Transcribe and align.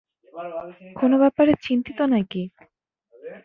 কোন 0.95 1.11
ব্যাপারে 1.17 1.51
চিন্তিত 1.65 1.99
না 2.11 2.19
কী? 2.31 2.43